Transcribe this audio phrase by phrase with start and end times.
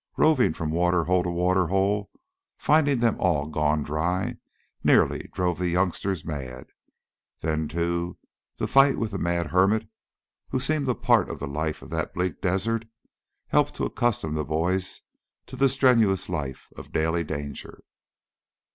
[0.17, 2.09] Roving from water hole to water hole,
[2.57, 4.37] finding them all gone dry,
[4.83, 6.71] nearly drove the youngsters mad.
[7.41, 8.17] Then, too,
[8.57, 9.87] the fight with the mad hermit,
[10.49, 12.85] who seemed a part of the life of that bleak desert,
[13.49, 15.03] helped to accustom the boys
[15.45, 17.83] to the strenuous life of daily danger.